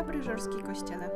[0.00, 1.10] Dzień dobry, Żorski Kościele.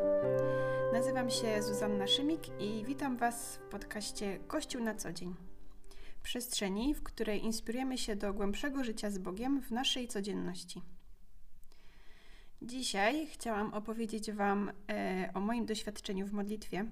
[0.93, 5.35] Nazywam się Zuzanna Szymik i witam Was w podcaście Kościół na co dzień.
[6.23, 10.83] Przestrzeni, w której inspirujemy się do głębszego życia z Bogiem w naszej codzienności.
[12.63, 16.85] Dzisiaj chciałam opowiedzieć Wam e, o moim doświadczeniu w modlitwie,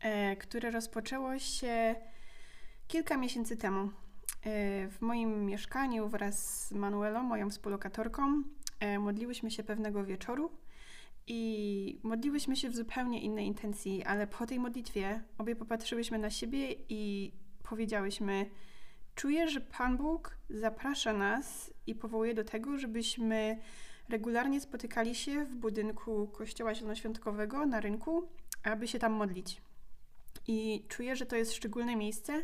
[0.00, 1.94] e, które rozpoczęło się
[2.86, 3.80] kilka miesięcy temu.
[3.80, 3.90] E,
[4.88, 8.42] w moim mieszkaniu wraz z Manuelą, moją współlokatorką,
[8.80, 10.50] e, modliłyśmy się pewnego wieczoru
[11.28, 16.74] i modliłyśmy się w zupełnie innej intencji, ale po tej modlitwie obie popatrzyłyśmy na siebie
[16.88, 17.32] i
[17.62, 18.50] powiedziałyśmy:
[19.14, 23.58] Czuję, że Pan Bóg zaprasza nas i powołuje do tego, żebyśmy
[24.08, 28.28] regularnie spotykali się w budynku Kościoła Zielonoświątkowego na rynku,
[28.62, 29.62] aby się tam modlić.
[30.46, 32.42] I czuję, że to jest szczególne miejsce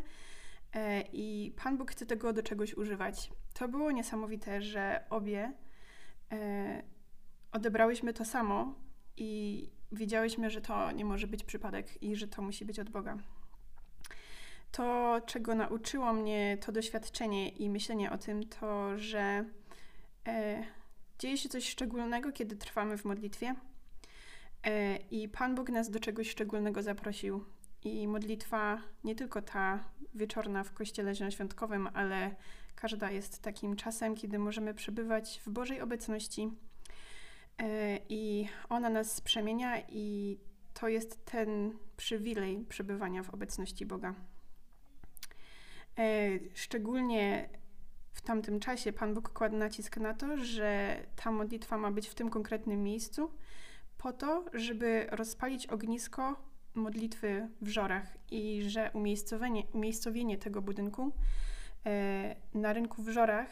[0.73, 3.31] e, i Pan Bóg chce tego do czegoś używać.
[3.53, 5.53] To było niesamowite, że obie
[6.31, 6.83] e,
[7.51, 8.84] odebrałyśmy to samo
[9.17, 13.17] i wiedziałyśmy, że to nie może być przypadek i że to musi być od Boga.
[14.71, 19.45] To, czego nauczyło mnie to doświadczenie i myślenie o tym, to, że
[20.27, 20.63] e,
[21.19, 23.55] dzieje się coś szczególnego, kiedy trwamy w modlitwie.
[24.63, 27.45] E, I Pan Bóg nas do czegoś szczególnego zaprosił.
[27.83, 29.83] I modlitwa, nie tylko ta
[30.15, 32.35] wieczorna w kościele zielonoświątkowym, ale
[32.75, 36.51] każda jest takim czasem, kiedy możemy przebywać w Bożej obecności.
[37.59, 40.37] E, I ona nas przemienia, i
[40.73, 44.13] to jest ten przywilej przebywania w obecności Boga.
[45.97, 47.49] E, szczególnie
[48.13, 52.15] w tamtym czasie Pan Bóg kładł nacisk na to, że ta modlitwa ma być w
[52.15, 53.31] tym konkretnym miejscu,
[53.97, 56.35] po to, żeby rozpalić ognisko
[56.73, 61.11] modlitwy w żorach i że umiejscowienie, umiejscowienie tego budynku
[61.85, 63.49] e, na rynku w żorach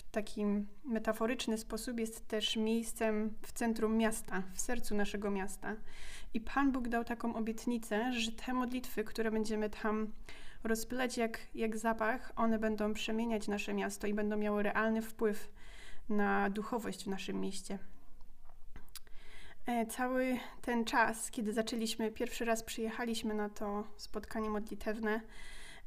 [0.00, 5.76] w takim metaforyczny sposób jest też miejscem w centrum miasta, w sercu naszego miasta.
[6.34, 10.12] I Pan Bóg dał taką obietnicę, że te modlitwy, które będziemy tam
[10.64, 15.50] rozpylać jak, jak zapach, one będą przemieniać nasze miasto i będą miały realny wpływ
[16.08, 17.78] na duchowość w naszym mieście.
[19.66, 25.20] E, cały ten czas, kiedy zaczęliśmy, pierwszy raz przyjechaliśmy na to spotkanie modlitewne,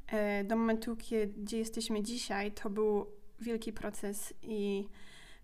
[0.08, 0.98] e, do momentu,
[1.38, 3.06] gdzie jesteśmy dzisiaj, to był
[3.44, 4.88] wielki proces i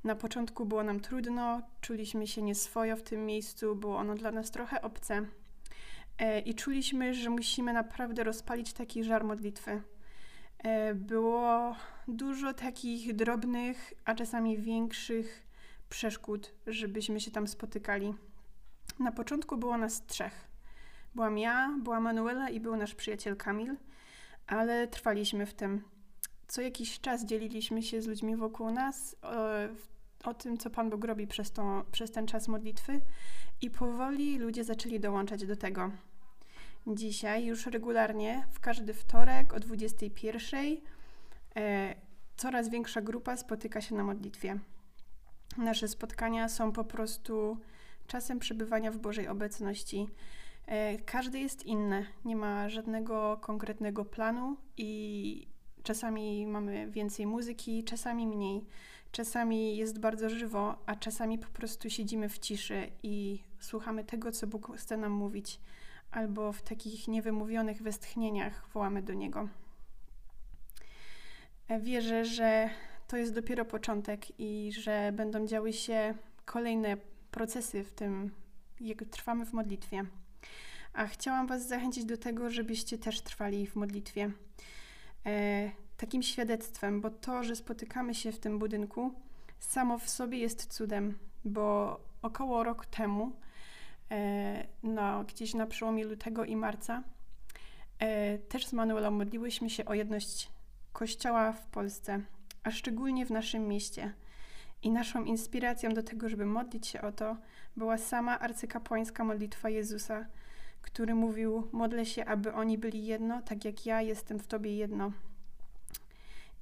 [0.03, 4.51] na początku było nam trudno, czuliśmy się nieswojo w tym miejscu, było ono dla nas
[4.51, 5.25] trochę obce
[6.17, 9.81] e, i czuliśmy, że musimy naprawdę rozpalić taki żar modlitwy.
[10.95, 11.75] Było
[12.07, 15.47] dużo takich drobnych, a czasami większych
[15.89, 18.13] przeszkód, żebyśmy się tam spotykali.
[18.99, 20.47] Na początku było nas trzech.
[21.15, 23.75] Byłam ja, była Manuela i był nasz przyjaciel Kamil,
[24.47, 25.83] ale trwaliśmy w tym.
[26.49, 31.03] Co jakiś czas dzieliliśmy się z ludźmi wokół nas o, o tym, co Pan Bóg
[31.03, 33.01] robi przez, to, przez ten czas modlitwy,
[33.61, 35.91] i powoli ludzie zaczęli dołączać do tego.
[36.87, 40.77] Dzisiaj już regularnie, w każdy wtorek o 21
[41.55, 41.95] e,
[42.37, 44.59] coraz większa grupa spotyka się na modlitwie.
[45.57, 47.57] Nasze spotkania są po prostu
[48.07, 50.07] czasem przebywania w Bożej obecności.
[50.65, 58.27] E, każdy jest inny, nie ma żadnego konkretnego planu i czasami mamy więcej muzyki, czasami
[58.27, 58.65] mniej.
[59.11, 64.47] Czasami jest bardzo żywo, a czasami po prostu siedzimy w ciszy i słuchamy tego, co
[64.47, 65.59] Bóg chce nam mówić,
[66.11, 69.49] albo w takich niewymówionych westchnieniach wołamy do Niego.
[71.67, 72.69] E, wierzę, że
[73.07, 76.13] to jest dopiero początek i że będą działy się
[76.45, 76.97] kolejne
[77.31, 78.31] procesy w tym,
[78.79, 80.05] jak trwamy w modlitwie.
[80.93, 84.31] A chciałam Was zachęcić do tego, żebyście też trwali w modlitwie.
[85.29, 89.13] E, takim świadectwem, bo to, że spotykamy się w tym budynku,
[89.59, 93.31] samo w sobie jest cudem, bo około rok temu,
[94.83, 97.03] no, gdzieś na przełomie lutego i marca,
[97.99, 100.51] e, też z Manuelą modliłyśmy się o jedność
[100.93, 102.21] Kościoła w Polsce,
[102.63, 104.13] a szczególnie w naszym mieście.
[104.83, 107.37] I naszą inspiracją do tego, żeby modlić się o to,
[107.77, 110.25] była sama arcykapłańska modlitwa Jezusa,
[110.93, 115.11] który mówił: Modlę się, aby oni byli jedno, tak jak ja jestem w Tobie jedno.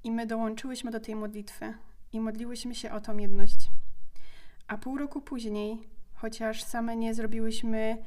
[0.04, 1.74] I my dołączyłyśmy do tej modlitwy
[2.14, 3.70] i modliłyśmy się o tą jedność.
[4.68, 5.78] A pół roku później,
[6.14, 7.98] chociaż same nie zrobiłyśmy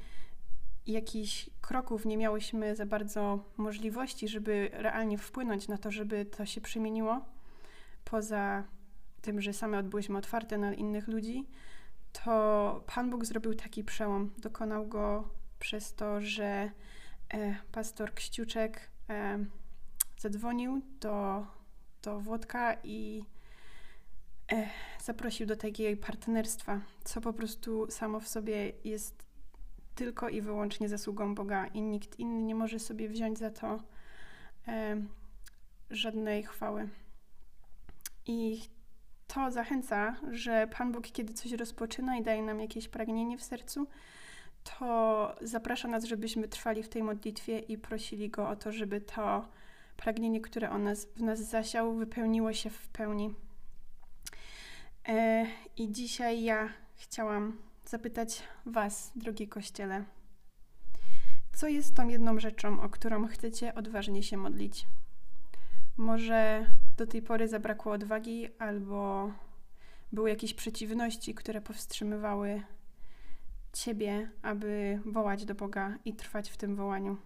[0.87, 6.61] jakichś kroków, nie miałyśmy za bardzo możliwości, żeby realnie wpłynąć na to, żeby to się
[6.61, 7.21] przemieniło,
[8.05, 8.65] poza
[9.23, 11.47] tym, że same odbyłyśmy otwarte na innych ludzi,
[12.13, 14.31] to Pan Bóg zrobił taki przełom.
[14.39, 15.29] Dokonał go
[15.61, 16.71] przez to, że
[17.29, 19.45] e, pastor Kściuczek e,
[20.19, 21.47] zadzwonił do,
[22.03, 23.25] do Włodka i
[24.53, 24.69] e,
[25.03, 29.27] zaprosił do takiego partnerstwa, co po prostu samo w sobie jest
[29.95, 33.83] tylko i wyłącznie zasługą Boga i nikt inny nie może sobie wziąć za to
[35.91, 36.89] żadnej chwały.
[38.27, 38.61] I
[39.27, 43.87] to zachęca, że Pan Bóg, kiedy coś rozpoczyna i daje nam jakieś pragnienie w sercu,
[44.79, 49.49] to zaprasza nas, żebyśmy trwali w tej modlitwie i prosili Go o to, żeby to
[49.97, 53.35] pragnienie, które on nas, w nas zasiał, wypełniło się w pełni.
[55.09, 55.47] E,
[55.77, 60.05] I dzisiaj ja chciałam zapytać Was, drogi Kościele,
[61.53, 64.87] co jest tą jedną rzeczą, o którą chcecie odważnie się modlić?
[65.97, 69.31] Może do tej pory zabrakło odwagi, albo
[70.13, 72.63] były jakieś przeciwności, które powstrzymywały
[73.73, 77.17] Ciebie, aby wołać do Boga i trwać w tym wołaniu.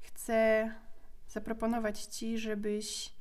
[0.00, 0.70] Chcę
[1.28, 3.14] zaproponować Ci, żebyś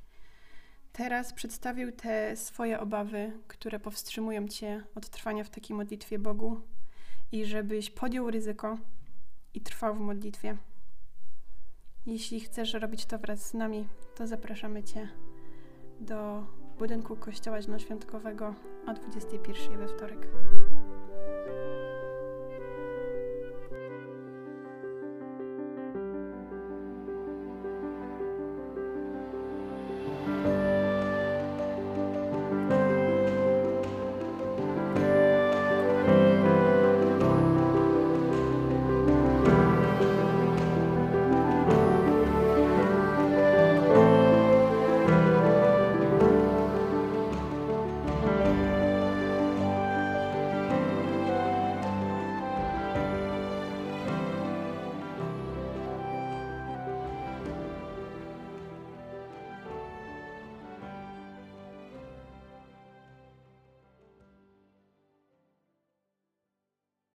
[0.92, 6.62] teraz przedstawił te swoje obawy, które powstrzymują Cię od trwania w takiej modlitwie Bogu
[7.32, 8.78] i żebyś podjął ryzyko
[9.54, 10.58] i trwał w modlitwie.
[12.06, 15.10] Jeśli chcesz robić to wraz z nami, to zapraszamy Cię
[16.00, 16.46] do
[16.80, 18.56] budynku Kościoła Zielonoświątkowego
[18.88, 20.28] o 21 we wtorek.